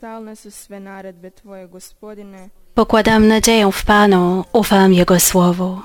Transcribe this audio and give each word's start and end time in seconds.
Stalne 0.00 0.36
su 0.36 0.50
sve 0.50 0.80
naredbe 0.80 1.30
Tvoje, 1.30 1.68
gospodine. 1.68 2.48
Pokładam 2.74 3.28
nadzieję 3.28 3.72
w 3.72 3.84
Panu, 3.84 4.44
ufam 4.52 4.92
Jego 4.92 5.20
słowu. 5.20 5.80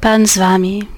Pan 0.00 0.26
z 0.26 0.38
Wami. 0.38 0.88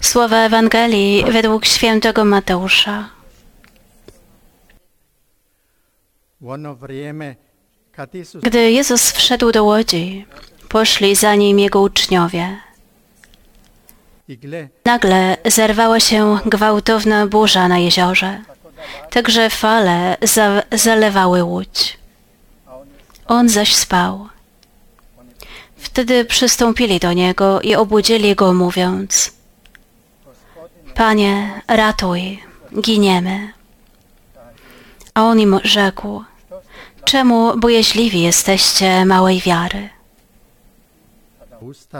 Słowa 0.00 0.36
Ewangelii 0.36 1.24
według 1.32 1.64
świętego 1.64 2.24
Mateusza. 2.24 3.15
Gdy 8.42 8.70
Jezus 8.70 9.12
wszedł 9.12 9.52
do 9.52 9.64
łodzi, 9.64 10.26
poszli 10.68 11.14
za 11.14 11.34
nim 11.34 11.58
Jego 11.58 11.80
uczniowie. 11.80 12.58
Nagle 14.84 15.36
zerwała 15.44 16.00
się 16.00 16.38
gwałtowna 16.46 17.26
burza 17.26 17.68
na 17.68 17.78
jeziorze, 17.78 18.40
także 19.10 19.50
fale 19.50 20.16
za 20.22 20.62
zalewały 20.72 21.42
łódź. 21.42 21.98
On 23.26 23.48
zaś 23.48 23.74
spał. 23.74 24.28
Wtedy 25.76 26.24
przystąpili 26.24 26.98
do 26.98 27.12
niego 27.12 27.60
i 27.60 27.74
obudzili 27.74 28.34
go, 28.34 28.54
mówiąc: 28.54 29.32
Panie, 30.94 31.62
ratuj, 31.68 32.42
giniemy. 32.80 33.52
A 35.14 35.22
on 35.22 35.40
im 35.40 35.60
rzekł: 35.64 36.24
Czemu 37.06 37.58
bojaźliwi 37.58 38.22
jesteście 38.22 39.04
małej 39.04 39.40
wiary? 39.40 39.88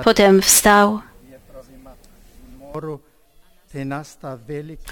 Potem 0.04 0.42
wstał, 0.42 1.00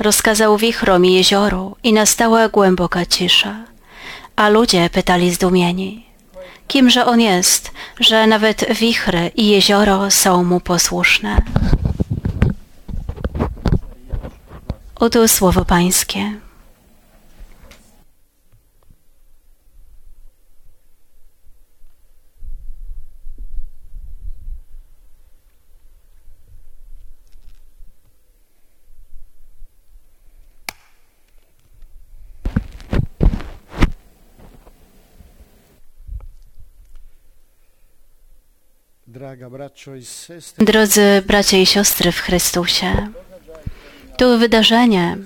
rozkazał 0.00 0.56
wichrom 0.56 1.04
i 1.04 1.12
jezioru 1.12 1.76
i 1.82 1.92
nastała 1.92 2.48
głęboka 2.48 3.06
cisza. 3.06 3.64
A 4.36 4.48
ludzie 4.48 4.90
pytali 4.90 5.34
zdumieni, 5.34 6.06
kimże 6.68 7.06
on 7.06 7.20
jest, 7.20 7.70
że 8.00 8.26
nawet 8.26 8.74
wichry 8.74 9.30
i 9.36 9.48
jezioro 9.48 10.10
są 10.10 10.44
mu 10.44 10.60
posłuszne. 10.60 11.42
Oto 14.96 15.28
słowo 15.28 15.64
Pańskie. 15.64 16.43
Drodzy 40.58 41.22
bracia 41.26 41.56
i 41.58 41.66
siostry 41.66 42.12
w 42.12 42.18
Chrystusie, 42.18 43.08
to 44.16 44.38
wydarzenie, 44.38 45.16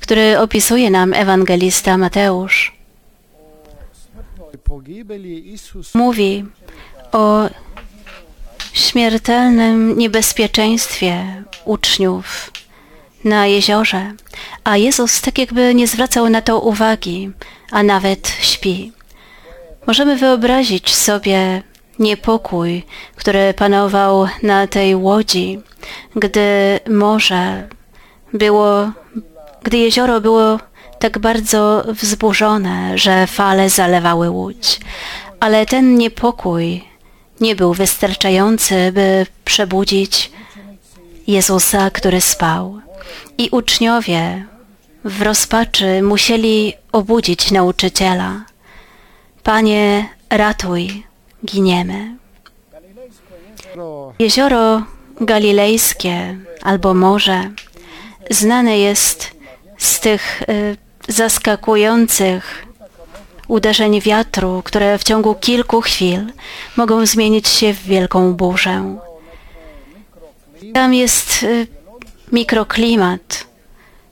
które 0.00 0.40
opisuje 0.40 0.90
nam 0.90 1.14
ewangelista 1.14 1.98
Mateusz, 1.98 2.72
mówi 5.94 6.44
o 7.12 7.48
śmiertelnym 8.72 9.98
niebezpieczeństwie 9.98 11.42
uczniów 11.64 12.50
na 13.24 13.46
jeziorze, 13.46 14.12
a 14.64 14.76
Jezus 14.76 15.20
tak 15.20 15.38
jakby 15.38 15.74
nie 15.74 15.86
zwracał 15.86 16.28
na 16.28 16.42
to 16.42 16.60
uwagi, 16.60 17.30
a 17.70 17.82
nawet 17.82 18.28
śpi. 18.28 18.92
Możemy 19.86 20.16
wyobrazić 20.16 20.96
sobie 20.96 21.62
niepokój, 22.00 22.82
który 23.16 23.54
panował 23.54 24.28
na 24.42 24.66
tej 24.66 24.96
łodzi, 24.96 25.60
gdy 26.16 26.80
morze 26.90 27.68
było, 28.32 28.90
gdy 29.62 29.76
jezioro 29.78 30.20
było 30.20 30.58
tak 30.98 31.18
bardzo 31.18 31.84
wzburzone, 31.88 32.98
że 32.98 33.26
fale 33.26 33.70
zalewały 33.70 34.30
łódź. 34.30 34.80
Ale 35.40 35.66
ten 35.66 35.96
niepokój 35.98 36.84
nie 37.40 37.56
był 37.56 37.74
wystarczający, 37.74 38.92
by 38.92 39.26
przebudzić 39.44 40.30
Jezusa, 41.26 41.90
który 41.90 42.20
spał. 42.20 42.80
I 43.38 43.48
uczniowie 43.50 44.44
w 45.04 45.22
rozpaczy 45.22 46.02
musieli 46.02 46.74
obudzić 46.92 47.50
nauczyciela. 47.50 48.44
Panie, 49.42 50.08
ratuj, 50.30 51.04
giniemy. 51.44 52.16
ro 53.74 54.12
Jezioro 54.18 54.82
Galilejskie 55.20 56.36
albo 56.62 56.94
morze 56.94 57.50
znane 58.30 58.78
jest 58.78 59.30
z 59.78 60.00
tych 60.00 60.42
y, 60.42 60.76
zaskakujących 61.08 62.66
uderzeń 63.48 64.00
wiatru, 64.00 64.62
które 64.64 64.98
w 64.98 65.04
ciągu 65.04 65.34
kilku 65.34 65.80
chwil 65.80 66.26
mogą 66.76 67.06
zmienić 67.06 67.48
się 67.48 67.72
w 67.74 67.82
wielką 67.82 68.34
burzę. 68.34 68.96
Tam 70.74 70.94
jest 70.94 71.42
y, 71.42 71.66
mikroklimat, 72.32 73.46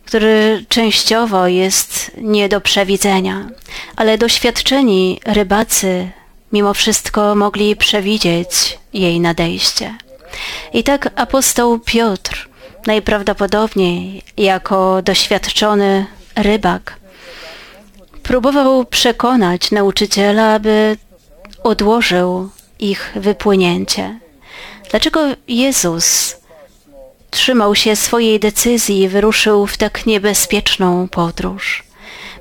który 0.05 0.65
częściowo 0.69 1.47
jest 1.47 2.10
nie 2.21 2.49
do 2.49 2.60
przewidzenia, 2.60 3.49
ale 3.97 4.19
doświadczeni 4.19 5.21
rybacy 5.27 6.10
mimo 6.53 6.75
wszystko 6.75 7.34
mogli 7.34 7.76
przewidzieć 7.76 8.78
jej 8.92 9.20
nadejście. 9.20 9.94
I 10.72 10.84
tak 10.84 11.10
apostoł 11.16 11.78
Piotr, 11.78 12.48
najprawdopodobniej 12.86 14.22
jako 14.36 15.03
doświadczony 15.03 16.06
rybak, 16.36 16.97
próbował 18.22 18.84
przekonać 18.84 19.70
nauczyciela, 19.70 20.53
aby 20.53 20.97
odłożył 21.62 22.50
ich 22.78 23.12
wypłynięcie. 23.16 24.19
Dlaczego 24.91 25.20
Jezus 25.48 26.36
trzymał 27.30 27.75
się 27.75 27.97
swojej 27.97 28.41
decyzji 28.41 29.00
i 29.00 29.09
wyruszył 29.09 29.66
w 29.66 29.76
tak 29.76 30.06
niebezpieczną 30.06 31.09
podróż? 31.09 31.84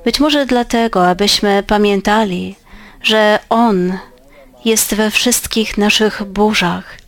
Być 0.04 0.20
może 0.20 0.46
dlatego, 0.46 1.08
abyśmy 1.08 1.62
pamiętali, 1.62 2.54
że 3.02 3.38
On 3.48 3.98
jest 4.64 4.94
we 4.94 5.10
wszystkich 5.10 5.78
naszych 5.78 6.24
burzach, 6.24 6.98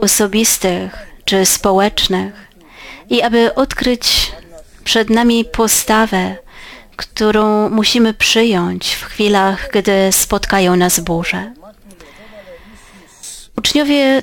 osobistych 0.00 1.06
czy 1.24 1.46
społecznych, 1.46 2.50
i 3.10 3.22
aby 3.22 3.54
odkryć 3.54 4.32
przed 4.84 5.10
nami 5.10 5.44
postawę, 5.44 6.36
którą 6.96 7.70
musimy 7.70 8.14
przyjąć 8.14 8.94
w 8.94 9.04
chwilach, 9.04 9.68
gdy 9.72 10.12
spotkają 10.12 10.76
nas 10.76 11.00
burze. 11.00 11.52
Uczniowie 13.58 14.22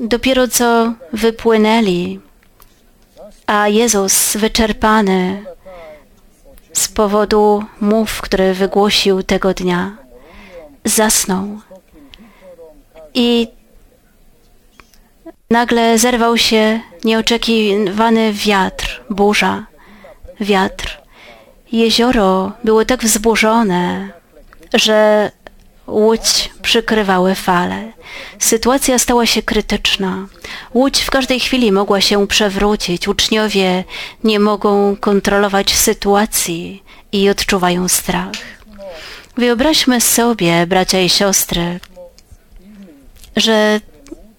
dopiero 0.00 0.48
co 0.48 0.94
wypłynęli, 1.12 2.20
a 3.46 3.68
Jezus 3.68 4.36
wyczerpany 4.36 5.44
z 6.78 6.88
powodu 6.88 7.64
mów, 7.80 8.20
które 8.20 8.54
wygłosił 8.54 9.22
tego 9.22 9.54
dnia, 9.54 9.96
zasnął. 10.84 11.60
I 13.14 13.48
nagle 15.50 15.98
zerwał 15.98 16.38
się 16.38 16.80
nieoczekiwany 17.04 18.32
wiatr, 18.32 19.02
burza, 19.10 19.66
wiatr. 20.40 20.98
Jezioro 21.72 22.52
było 22.64 22.84
tak 22.84 23.02
wzburzone, 23.02 24.10
że 24.74 25.30
łódź 25.88 26.50
przykrywały 26.62 27.34
fale. 27.34 27.92
Sytuacja 28.38 28.98
stała 28.98 29.26
się 29.26 29.42
krytyczna. 29.42 30.26
Łódź 30.74 31.00
w 31.00 31.10
każdej 31.10 31.40
chwili 31.40 31.72
mogła 31.72 32.00
się 32.00 32.26
przewrócić. 32.26 33.08
Uczniowie 33.08 33.84
nie 34.24 34.40
mogą 34.40 34.96
kontrolować 34.96 35.74
sytuacji 35.74 36.82
i 37.12 37.28
odczuwają 37.28 37.88
strach. 37.88 38.32
Wyobraźmy 39.36 40.00
sobie, 40.00 40.66
bracia 40.66 41.00
i 41.00 41.08
siostry, 41.08 41.80
że 43.36 43.80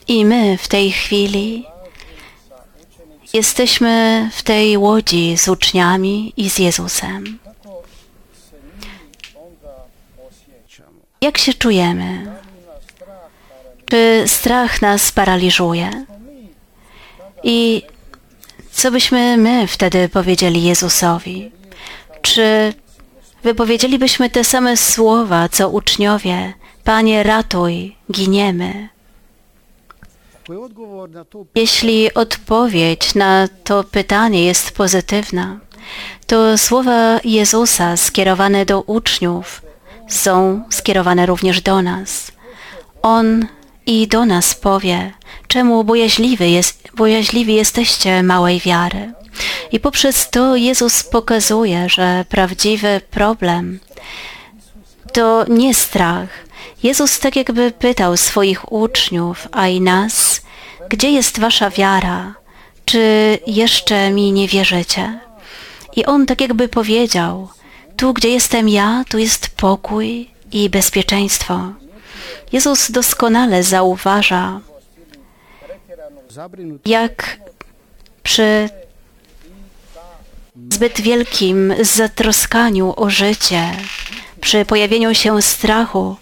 i 0.08 0.26
my 0.26 0.58
w 0.58 0.68
tej 0.68 0.92
chwili 0.92 1.66
Jesteśmy 3.34 4.30
w 4.34 4.44
tej 4.44 4.78
łodzi 4.78 5.38
z 5.38 5.48
uczniami 5.48 6.34
i 6.38 6.50
z 6.50 6.60
Jezusem. 6.60 7.40
Jak 11.22 11.38
się 11.38 11.54
czujemy? 11.54 12.26
Czy 13.86 14.24
strach 14.28 14.82
nas 14.82 15.12
paraliżuje? 15.12 16.06
I 17.44 17.82
co 18.72 18.92
byśmy 18.92 19.38
my 19.38 19.68
wtedy 19.68 20.10
powiedzieli 20.10 20.64
Jezusowi? 20.64 21.52
Czy 22.22 22.74
wypowiedzielibyśmy 23.44 24.30
te 24.30 24.44
same 24.44 24.78
słowa, 24.78 25.50
co 25.50 25.70
uczniowie? 25.70 26.54
Panie, 26.84 27.24
ratuj, 27.24 27.96
giniemy. 28.12 28.90
Jeśli 31.56 32.14
odpowiedź 32.14 33.16
na 33.16 33.48
to 33.64 33.84
pytanie 33.84 34.46
jest 34.46 34.72
pozytywna, 34.72 35.60
to 36.28 36.58
słowa 36.58 37.20
Jezusa 37.24 37.98
skierowane 37.98 38.66
do 38.66 38.82
uczniów 38.82 39.62
są 40.10 40.64
skierowane 40.70 41.26
również 41.26 41.62
do 41.62 41.82
nas. 41.82 42.32
On 43.02 43.48
i 43.86 44.08
do 44.08 44.26
nas 44.26 44.56
powie, 44.56 45.14
czemu 45.48 45.84
bojaźliwy 45.84 46.50
jest, 46.50 46.88
bojaźliwi 46.96 47.54
jesteście 47.56 48.24
małej 48.24 48.60
wiary. 48.60 49.14
I 49.72 49.80
poprzez 49.80 50.30
to 50.30 50.56
Jezus 50.56 51.04
pokazuje, 51.04 51.90
że 51.90 52.26
prawdziwy 52.30 53.02
problem 53.12 53.80
to 55.14 55.46
nie 55.48 55.74
strach. 55.74 56.30
Jezus 56.84 57.20
tak 57.20 57.36
jakby 57.36 57.72
pytał 57.72 58.18
swoich 58.18 58.72
uczniów, 58.72 59.48
a 59.52 59.68
i 59.68 59.82
nas, 59.82 60.42
gdzie 60.90 61.12
jest 61.12 61.40
wasza 61.40 61.70
wiara? 61.70 62.34
Czy 62.86 63.38
jeszcze 63.48 64.12
mi 64.12 64.32
nie 64.32 64.48
wierzycie? 64.48 65.20
I 65.96 66.06
on 66.06 66.26
tak 66.26 66.42
jakby 66.42 66.68
powiedział, 66.68 67.50
tu 68.00 68.14
gdzie 68.14 68.30
jestem 68.30 68.70
ja, 68.70 69.04
tu 69.10 69.18
jest 69.18 69.50
pokój 69.50 70.30
i 70.52 70.70
bezpieczeństwo. 70.70 71.74
Jezus 72.52 72.92
doskonale 72.92 73.64
zauważa, 73.64 74.60
jak 76.86 77.40
przy 78.24 78.70
zbyt 80.72 81.02
wielkim 81.02 81.74
zatroskaniu 81.82 82.94
o 82.96 83.10
życie, 83.10 83.72
przy 84.42 84.66
pojawieniu 84.66 85.16
się 85.16 85.42
strachu, 85.42 86.16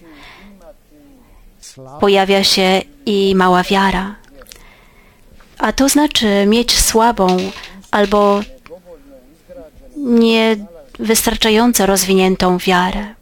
pojawia 2.00 2.44
się 2.44 2.82
i 3.06 3.36
mała 3.36 3.64
wiara. 3.64 4.16
A 5.58 5.74
to 5.74 5.90
znaczy 5.90 6.46
mieć 6.48 6.80
słabą 6.80 7.38
albo 7.92 8.42
niewystarczająco 11.00 11.86
rozwiniętą 11.86 12.58
wiarę. 12.58 13.16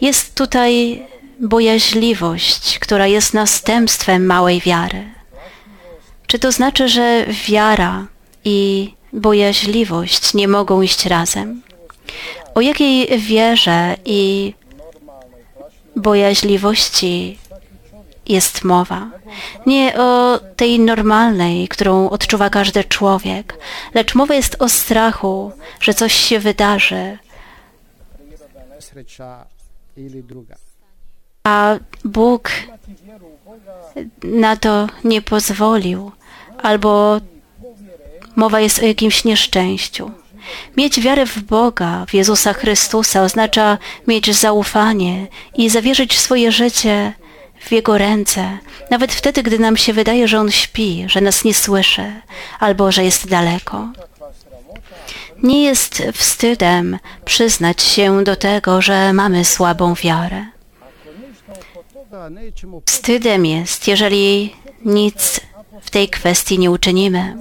Jest 0.00 0.34
tutaj 0.34 1.02
bojaźliwość, 1.40 2.78
która 2.78 3.06
jest 3.06 3.34
następstwem 3.34 4.26
małej 4.26 4.60
wiary. 4.60 5.04
Czy 6.26 6.38
to 6.38 6.52
znaczy, 6.52 6.88
że 6.88 7.26
wiara 7.48 8.06
i 8.44 8.90
bojaźliwość 9.12 10.34
nie 10.34 10.48
mogą 10.48 10.82
iść 10.82 11.06
razem? 11.06 11.62
O 12.54 12.60
jakiej 12.60 13.18
wierze 13.18 13.96
i 14.04 14.54
bojaźliwości 15.96 17.38
jest 18.28 18.64
mowa. 18.64 19.10
Nie 19.66 19.98
o 19.98 20.40
tej 20.56 20.80
normalnej, 20.80 21.68
którą 21.68 22.10
odczuwa 22.10 22.50
każdy 22.50 22.84
człowiek, 22.84 23.58
lecz 23.94 24.14
mowa 24.14 24.34
jest 24.34 24.56
o 24.58 24.68
strachu, 24.68 25.52
że 25.80 25.94
coś 25.94 26.12
się 26.12 26.38
wydarzy, 26.38 27.18
a 31.44 31.76
Bóg 32.04 32.50
na 34.22 34.56
to 34.56 34.86
nie 35.04 35.22
pozwolił, 35.22 36.12
albo 36.62 37.20
mowa 38.36 38.60
jest 38.60 38.78
o 38.78 38.86
jakimś 38.86 39.24
nieszczęściu. 39.24 40.10
Mieć 40.76 41.00
wiarę 41.00 41.26
w 41.26 41.38
Boga, 41.42 42.06
w 42.08 42.14
Jezusa 42.14 42.52
Chrystusa 42.52 43.22
oznacza 43.22 43.78
mieć 44.06 44.34
zaufanie 44.34 45.26
i 45.54 45.70
zawierzyć 45.70 46.18
swoje 46.18 46.52
życie 46.52 47.12
w 47.60 47.72
Jego 47.72 47.98
ręce, 47.98 48.58
nawet 48.90 49.12
wtedy, 49.12 49.42
gdy 49.42 49.58
nam 49.58 49.76
się 49.76 49.92
wydaje, 49.92 50.28
że 50.28 50.40
On 50.40 50.50
śpi, 50.50 51.04
że 51.06 51.20
nas 51.20 51.44
nie 51.44 51.54
słyszy 51.54 52.12
albo 52.60 52.92
że 52.92 53.04
jest 53.04 53.28
daleko. 53.28 53.88
Nie 55.42 55.64
jest 55.64 56.02
wstydem 56.12 56.98
przyznać 57.24 57.82
się 57.82 58.24
do 58.24 58.36
tego, 58.36 58.82
że 58.82 59.12
mamy 59.12 59.44
słabą 59.44 59.94
wiarę. 59.94 60.46
Wstydem 62.86 63.46
jest, 63.46 63.88
jeżeli 63.88 64.56
nic 64.84 65.40
w 65.82 65.90
tej 65.90 66.08
kwestii 66.08 66.58
nie 66.58 66.70
uczynimy. 66.70 67.36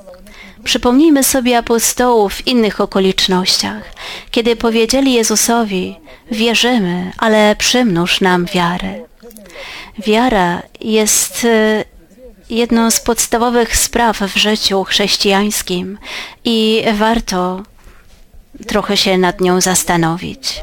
Przypomnijmy 0.63 1.23
sobie 1.23 1.57
apostołów 1.57 2.33
w 2.33 2.47
innych 2.47 2.81
okolicznościach, 2.81 3.93
kiedy 4.31 4.55
powiedzieli 4.55 5.13
Jezusowi: 5.13 5.95
Wierzymy, 6.31 7.11
ale 7.17 7.55
przymnóż 7.55 8.21
nam 8.21 8.45
wiary. 8.45 9.05
Wiara 9.99 10.61
jest 10.81 11.45
e, 11.45 11.83
jedną 12.49 12.91
z 12.91 12.99
podstawowych 12.99 13.77
spraw 13.77 14.19
w 14.19 14.37
życiu 14.37 14.83
chrześcijańskim 14.83 15.97
i 16.43 16.83
warto 16.93 17.63
trochę 18.67 18.97
się 18.97 19.17
nad 19.17 19.41
nią 19.41 19.61
zastanowić. 19.61 20.61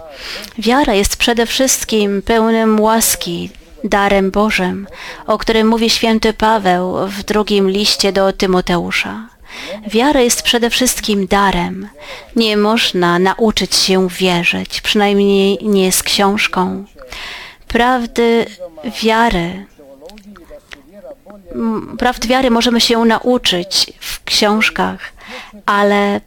Wiara 0.59 0.95
jest 0.95 1.17
przede 1.17 1.47
wszystkim 1.47 2.23
pełnym 2.23 2.81
łaski, 2.81 3.51
darem 3.85 4.31
Bożym, 4.31 4.87
o 5.27 5.39
którym 5.39 5.69
mówi 5.69 5.91
święty 5.91 6.33
Paweł 6.33 7.07
w 7.07 7.23
drugim 7.23 7.71
liście 7.71 8.13
do 8.13 8.33
Tymoteusza. 8.33 9.29
Wiara 9.87 10.21
jest 10.21 10.43
przede 10.43 10.71
wszystkim 10.71 11.27
darem. 11.27 11.89
Nie 12.37 12.57
można 12.57 13.19
nauczyć 13.19 13.75
się 13.75 14.09
wierzyć, 14.09 14.81
przynajmniej 14.81 15.59
nie 15.63 15.93
z 15.93 16.03
książką. 16.03 16.85
Prawdy 17.73 18.47
wiary, 19.03 19.67
prawd 21.99 22.27
wiary 22.27 22.51
możemy 22.51 22.81
się 22.81 23.05
nauczyć 23.05 23.93
w 24.01 24.25
książkach, 24.25 25.13
ale 25.67 26.21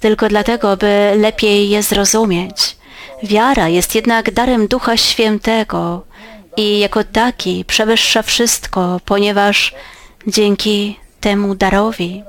tylko 0.00 0.28
dlatego, 0.28 0.76
by 0.76 1.12
lepiej 1.16 1.70
je 1.70 1.82
zrozumieć. 1.82 2.76
Wiara 3.22 3.68
jest 3.68 3.94
jednak 3.94 4.30
darem 4.30 4.66
Ducha 4.66 4.96
Świętego 4.96 6.04
i 6.56 6.78
jako 6.78 7.04
taki 7.04 7.64
przewyższa 7.64 8.22
wszystko, 8.22 9.00
ponieważ 9.04 9.74
dzięki 10.26 10.98
temu 11.20 11.54
darowi 11.54 12.24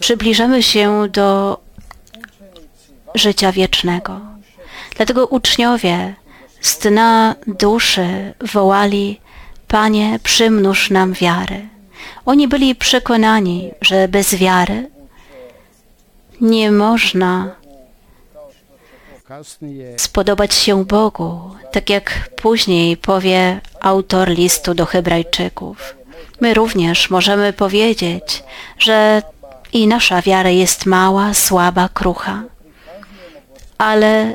przybliżamy 0.00 0.62
się 0.62 1.08
do 1.08 1.60
życia 3.14 3.52
wiecznego. 3.52 4.20
Dlatego 4.96 5.26
uczniowie 5.26 6.14
z 6.60 6.78
dna 6.78 7.34
duszy 7.46 8.34
wołali: 8.52 9.20
Panie, 9.68 10.18
przymnóż 10.22 10.90
nam 10.90 11.12
wiary. 11.12 11.68
Oni 12.26 12.48
byli 12.48 12.74
przekonani, 12.74 13.70
że 13.80 14.08
bez 14.08 14.34
wiary 14.34 14.90
nie 16.40 16.70
można 16.70 17.50
spodobać 19.96 20.54
się 20.54 20.84
Bogu, 20.84 21.50
tak 21.72 21.90
jak 21.90 22.30
później 22.36 22.96
powie 22.96 23.60
autor 23.80 24.28
listu 24.28 24.74
do 24.74 24.86
Hebrajczyków. 24.86 25.94
My 26.40 26.54
również 26.54 27.10
możemy 27.10 27.52
powiedzieć, 27.52 28.44
że 28.78 29.22
i 29.72 29.86
nasza 29.86 30.22
wiara 30.22 30.50
jest 30.50 30.86
mała, 30.86 31.34
słaba, 31.34 31.88
krucha, 31.88 32.42
ale 33.78 34.34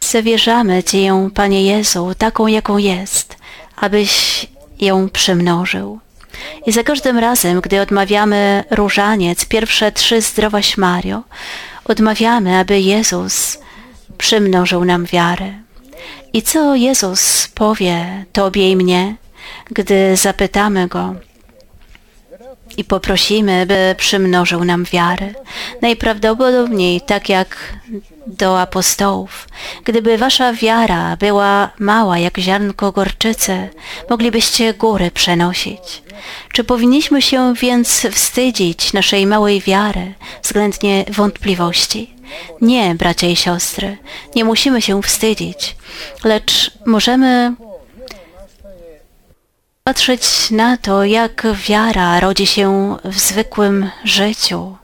zawierzamy 0.00 0.82
Ci 0.82 1.02
ją, 1.02 1.30
Panie 1.30 1.64
Jezu, 1.64 2.12
taką, 2.18 2.46
jaką 2.46 2.78
jest, 2.78 3.36
abyś 3.76 4.46
ją 4.80 5.08
przymnożył. 5.08 5.98
I 6.66 6.72
za 6.72 6.82
każdym 6.82 7.18
razem, 7.18 7.60
gdy 7.60 7.80
odmawiamy 7.80 8.64
różaniec, 8.70 9.44
pierwsze 9.44 9.92
trzy 9.92 10.20
zdrowaś 10.20 10.76
Mario, 10.76 11.22
odmawiamy, 11.84 12.58
aby 12.58 12.80
Jezus 12.80 13.58
przymnożył 14.18 14.84
nam 14.84 15.06
wiarę. 15.06 15.52
I 16.32 16.42
co 16.42 16.74
Jezus 16.74 17.48
powie 17.48 18.24
Tobie 18.32 18.70
i 18.70 18.76
mnie, 18.76 19.16
gdy 19.70 20.16
zapytamy 20.16 20.88
Go, 20.88 21.14
i 22.78 22.84
poprosimy, 22.84 23.66
by 23.66 23.94
przymnożył 23.98 24.64
nam 24.64 24.84
wiary. 24.84 25.34
Najprawdopodobniej 25.82 27.00
tak 27.00 27.28
jak 27.28 27.78
do 28.26 28.60
apostołów. 28.60 29.48
Gdyby 29.84 30.18
wasza 30.18 30.52
wiara 30.52 31.16
była 31.16 31.70
mała 31.78 32.18
jak 32.18 32.38
ziarnko 32.38 32.92
gorczycy, 32.92 33.68
moglibyście 34.10 34.74
góry 34.74 35.10
przenosić. 35.10 36.02
Czy 36.52 36.64
powinniśmy 36.64 37.22
się 37.22 37.54
więc 37.54 38.06
wstydzić 38.12 38.92
naszej 38.92 39.26
małej 39.26 39.60
wiary 39.60 40.14
względnie 40.42 41.04
wątpliwości? 41.08 42.14
Nie, 42.60 42.94
bracia 42.94 43.26
i 43.26 43.36
siostry, 43.36 43.96
nie 44.36 44.44
musimy 44.44 44.82
się 44.82 45.02
wstydzić, 45.02 45.76
lecz 46.24 46.70
możemy 46.86 47.54
patrzeć 49.88 50.50
na 50.50 50.76
to, 50.76 51.04
jak 51.04 51.46
wiara 51.68 52.20
rodzi 52.20 52.46
się 52.46 52.96
w 53.04 53.18
zwykłym 53.18 53.90
życiu, 54.04 54.76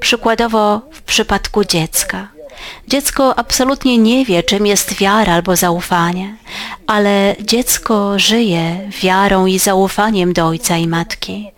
przykładowo 0.00 0.80
w 0.92 1.02
przypadku 1.02 1.64
dziecka. 1.64 2.28
Dziecko 2.88 3.38
absolutnie 3.38 3.98
nie 3.98 4.24
wie, 4.24 4.42
czym 4.42 4.66
jest 4.66 4.94
wiara 4.94 5.34
albo 5.34 5.56
zaufanie, 5.56 6.36
ale 6.86 7.36
dziecko 7.40 8.18
żyje 8.18 8.90
wiarą 9.02 9.46
i 9.46 9.58
zaufaniem 9.58 10.32
do 10.32 10.46
ojca 10.46 10.76
i 10.76 10.86
matki. 10.86 11.50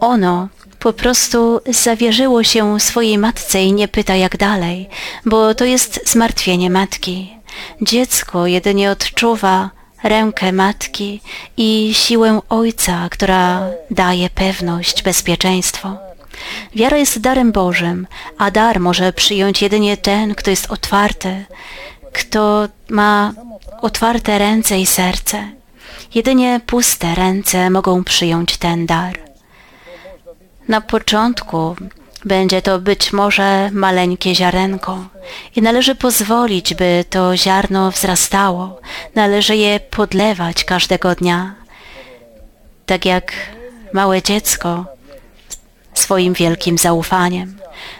Ono 0.00 0.48
po 0.78 0.92
prostu 0.92 1.60
zawierzyło 1.66 2.44
się 2.44 2.80
swojej 2.80 3.18
matce 3.18 3.62
i 3.62 3.72
nie 3.72 3.88
pyta 3.88 4.14
jak 4.14 4.36
dalej, 4.36 4.88
bo 5.26 5.54
to 5.54 5.64
jest 5.64 6.10
zmartwienie 6.10 6.70
matki. 6.70 7.36
Dziecko 7.82 8.46
jedynie 8.46 8.90
odczuwa 8.90 9.70
rękę 10.04 10.52
matki 10.52 11.20
i 11.56 11.90
siłę 11.94 12.40
ojca, 12.48 13.08
która 13.10 13.70
daje 13.90 14.30
pewność, 14.30 15.02
bezpieczeństwo. 15.02 15.96
Wiara 16.74 16.96
jest 16.96 17.20
darem 17.20 17.52
Bożym, 17.52 18.06
a 18.38 18.50
dar 18.50 18.80
może 18.80 19.12
przyjąć 19.12 19.62
jedynie 19.62 19.96
ten, 19.96 20.34
kto 20.34 20.50
jest 20.50 20.70
otwarty, 20.70 21.44
kto 22.12 22.68
ma 22.88 23.32
otwarte 23.80 24.38
ręce 24.38 24.78
i 24.78 24.86
serce. 24.86 25.50
Jedynie 26.14 26.60
puste 26.66 27.14
ręce 27.14 27.70
mogą 27.70 28.04
przyjąć 28.04 28.56
ten 28.56 28.86
dar. 28.86 29.18
Na 30.68 30.80
początku 30.80 31.76
będzie 32.24 32.62
to 32.62 32.78
być 32.78 33.12
może 33.12 33.70
maleńkie 33.72 34.34
ziarenko 34.34 35.04
i 35.56 35.62
należy 35.62 35.94
pozwolić, 35.94 36.74
by 36.74 37.04
to 37.10 37.36
ziarno 37.36 37.90
wzrastało. 37.90 38.80
Należy 39.14 39.56
je 39.56 39.80
podlewać 39.80 40.64
każdego 40.64 41.14
dnia. 41.14 41.54
Tak 42.86 43.04
jak 43.04 43.32
małe 43.92 44.22
dziecko 44.22 44.84
swoim 45.94 46.34
wielkim 46.34 46.78
zaufaniem. 46.78 47.58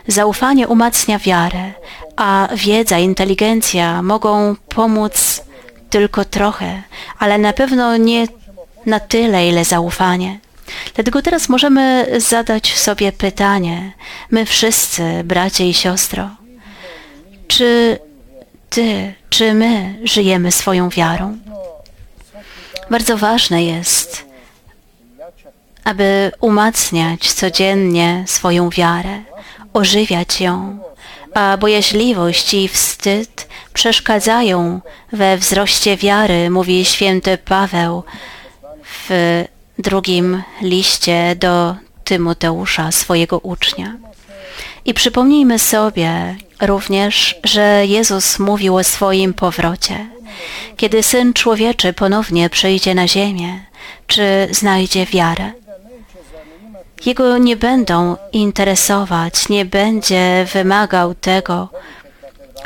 Zaufanie 0.08 0.68
umacnia 0.68 1.18
wiarę, 1.18 1.72
a 2.16 2.48
wiedza, 2.54 2.98
inteligencja 2.98 4.02
mogą 4.02 4.56
pomóc 4.68 5.42
tylko 5.90 6.24
trochę, 6.24 6.82
ale 7.18 7.38
na 7.38 7.52
pewno 7.52 7.96
nie 7.96 8.26
na 8.86 9.00
tyle, 9.00 9.48
ile 9.48 9.64
zaufanie. 9.64 10.38
Dlatego 10.94 11.22
teraz 11.22 11.48
możemy 11.48 12.06
zadać 12.20 12.74
sobie 12.74 13.12
pytanie, 13.12 13.92
my 14.30 14.46
wszyscy, 14.46 15.02
bracie 15.24 15.68
i 15.68 15.74
siostro, 15.74 16.30
czy 17.48 17.98
Ty, 18.70 19.14
czy 19.30 19.54
my 19.54 19.94
żyjemy 20.04 20.52
swoją 20.52 20.88
wiarą? 20.88 21.38
Bardzo 22.90 23.16
ważne 23.16 23.64
jest, 23.64 24.24
aby 25.84 26.32
umacniać 26.40 27.32
codziennie 27.32 28.24
swoją 28.26 28.70
wiarę, 28.70 29.22
ożywiać 29.72 30.40
ją, 30.40 30.78
a 31.34 31.56
bojaźliwość 31.56 32.54
i 32.54 32.68
wstyd 32.68 33.48
przeszkadzają 33.72 34.80
we 35.12 35.36
wzroście 35.36 35.96
wiary, 35.96 36.50
mówi 36.50 36.84
święty 36.84 37.38
Paweł 37.38 38.02
w 38.84 39.44
drugim 39.78 40.42
liście 40.62 41.36
do 41.36 41.76
Tymoteusza, 42.04 42.92
swojego 42.92 43.38
ucznia. 43.38 43.96
I 44.84 44.94
przypomnijmy 44.94 45.58
sobie 45.58 46.36
również, 46.60 47.36
że 47.44 47.86
Jezus 47.86 48.38
mówił 48.38 48.76
o 48.76 48.84
swoim 48.84 49.34
powrocie. 49.34 50.06
Kiedy 50.76 51.02
Syn 51.02 51.32
Człowieczy 51.32 51.92
ponownie 51.92 52.50
przyjdzie 52.50 52.94
na 52.94 53.08
ziemię, 53.08 53.60
czy 54.06 54.48
znajdzie 54.50 55.06
wiarę? 55.06 55.52
Jego 57.06 57.38
nie 57.38 57.56
będą 57.56 58.16
interesować, 58.32 59.48
nie 59.48 59.64
będzie 59.64 60.46
wymagał 60.52 61.14
tego, 61.14 61.68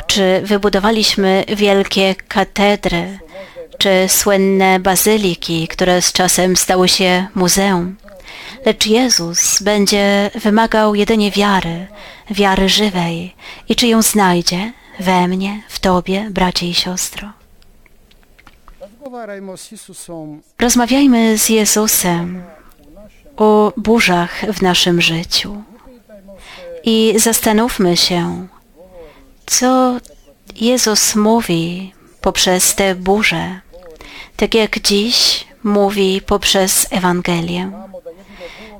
czy 0.07 0.41
wybudowaliśmy 0.43 1.45
wielkie 1.55 2.15
katedry, 2.27 3.19
czy 3.79 4.05
słynne 4.07 4.79
bazyliki, 4.79 5.67
które 5.67 6.01
z 6.01 6.13
czasem 6.13 6.57
stały 6.57 6.89
się 6.89 7.27
muzeum. 7.35 7.95
Lecz 8.65 8.85
Jezus 8.85 9.61
będzie 9.61 10.31
wymagał 10.35 10.95
jedynie 10.95 11.31
wiary, 11.31 11.87
wiary 12.31 12.69
żywej. 12.69 13.35
I 13.69 13.75
czy 13.75 13.87
ją 13.87 14.01
znajdzie? 14.01 14.73
We 14.99 15.27
mnie, 15.27 15.61
w 15.69 15.79
Tobie, 15.79 16.27
bracie 16.31 16.67
i 16.67 16.73
siostro. 16.73 17.31
Rozmawiajmy 20.59 21.37
z 21.37 21.49
Jezusem 21.49 22.43
o 23.37 23.73
burzach 23.77 24.45
w 24.53 24.61
naszym 24.61 25.01
życiu 25.01 25.63
i 26.83 27.13
zastanówmy 27.17 27.97
się, 27.97 28.47
co 29.45 29.97
Jezus 30.55 31.15
mówi 31.15 31.93
poprzez 32.21 32.75
te 32.75 32.95
burze, 32.95 33.61
tak 34.39 34.55
jak 34.55 34.79
dziś 34.79 35.45
mówi 35.63 36.21
poprzez 36.21 36.87
Ewangelię. 36.91 37.71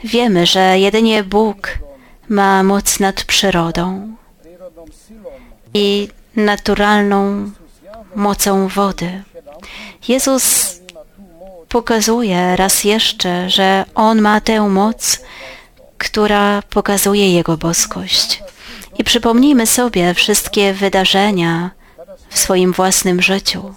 Wiemy, 0.03 0.45
że 0.45 0.79
jedynie 0.79 1.23
Bóg 1.23 1.79
ma 2.29 2.63
moc 2.63 2.99
nad 2.99 3.23
przyrodą 3.23 4.15
i 5.73 6.07
naturalną 6.35 7.51
mocą 8.15 8.67
wody. 8.67 9.23
Jezus 10.07 10.75
pokazuje 11.69 12.55
raz 12.55 12.83
jeszcze, 12.83 13.49
że 13.49 13.85
On 13.95 14.21
ma 14.21 14.41
tę 14.41 14.69
moc, 14.69 15.19
która 15.97 16.61
pokazuje 16.69 17.33
Jego 17.33 17.57
boskość. 17.57 18.43
I 18.97 19.03
przypomnijmy 19.03 19.67
sobie 19.67 20.13
wszystkie 20.13 20.73
wydarzenia 20.73 21.71
w 22.29 22.39
swoim 22.39 22.73
własnym 22.73 23.21
życiu, 23.21 23.73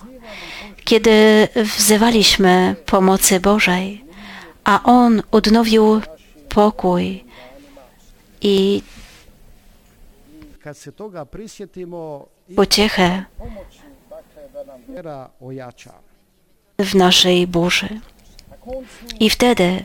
kiedy 0.84 1.48
wzywaliśmy 1.56 2.76
pomocy 2.86 3.40
Bożej, 3.40 4.04
a 4.64 4.82
On 4.82 5.22
odnowił 5.30 6.00
pokój 6.48 7.24
i 8.40 8.82
pociechę 12.56 13.24
w 16.78 16.94
naszej 16.94 17.46
burzy. 17.46 18.00
I 19.20 19.30
wtedy 19.30 19.84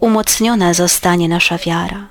umocniona 0.00 0.74
zostanie 0.74 1.28
nasza 1.28 1.58
wiara. 1.58 2.08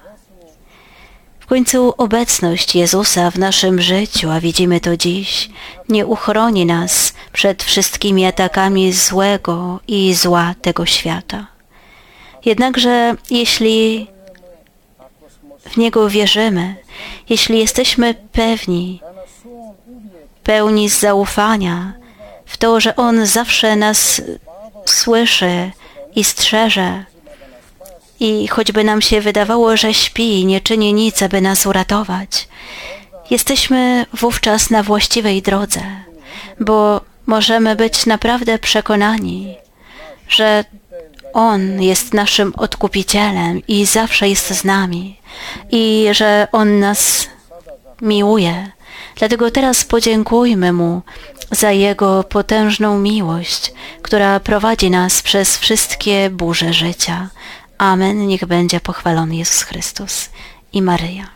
W 1.40 1.48
końcu 1.48 1.94
obecność 1.98 2.75
Jezusa 2.75 3.32
w 3.32 3.40
naszym 3.40 3.82
życiu, 3.82 4.32
a 4.32 4.40
widzimy 4.40 4.80
to 4.80 4.98
dziś, 4.98 5.50
nie 5.90 6.06
uchroni 6.06 6.66
nas 6.66 7.14
przed 7.36 7.63
wszystkimi 7.63 8.25
atakami 8.25 8.94
złego 8.94 9.80
i 9.88 10.13
zła 10.13 10.56
tego 10.62 10.86
świata. 10.86 11.48
Jednakże 12.46 13.15
jeśli 13.30 14.08
w 15.70 15.77
Niego 15.77 16.10
wierzymy, 16.10 16.75
jeśli 17.30 17.60
jesteśmy 17.60 18.13
pewni, 18.32 19.01
pełni 20.44 20.89
zaufania 20.89 21.94
w 22.46 22.58
to, 22.58 22.80
że 22.80 22.96
On 22.96 23.25
zawsze 23.25 23.75
nas 23.75 24.22
słyszy 24.86 25.72
i 26.15 26.24
strzeże, 26.24 27.06
i 28.20 28.48
choćby 28.48 28.84
nam 28.84 29.01
się 29.01 29.22
wydawało, 29.22 29.77
że 29.77 29.94
śpi 29.94 30.46
nie 30.46 30.62
czyni 30.62 30.94
nic, 30.94 31.24
aby 31.24 31.42
nas 31.42 31.65
uratować, 31.65 32.48
jesteśmy 33.30 34.06
wówczas 34.13 34.70
na 34.70 34.84
właściwej 34.84 35.42
drodze, 35.42 35.82
bo 36.60 37.01
możemy 37.25 37.75
być 37.75 38.05
naprawdę 38.05 38.60
przekonani, 38.60 39.58
że 40.29 40.65
On 41.34 41.82
jest 41.82 42.13
naszym 42.13 42.53
odkupicielem 42.58 43.62
i 43.67 43.86
zawsze 43.86 44.29
jest 44.29 44.48
z 44.48 44.63
nami 44.63 45.20
i 45.72 46.08
że 46.12 46.48
On 46.51 46.79
nas 46.79 47.27
miłuje. 48.01 48.72
Dlatego 49.15 49.51
teraz 49.51 49.86
podziękujmy 49.86 50.74
Mu 50.74 51.01
za 51.51 51.72
Jego 51.72 52.24
potężną 52.24 53.00
miłość, 53.00 53.74
która 54.01 54.39
prowadzi 54.39 54.89
nas 54.89 55.22
przez 55.22 55.58
wszystkie 55.58 56.29
burze 56.29 56.74
życia. 56.74 57.29
Amen. 57.77 58.27
Niech 58.27 58.46
będzie 58.46 58.79
pochwalony 58.79 59.36
Jezus 59.36 59.62
Chrystus 59.62 60.29
i 60.74 60.82
Maryja. 60.82 61.35